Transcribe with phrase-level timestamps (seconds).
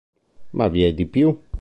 [0.53, 1.39] Ma vi è di più.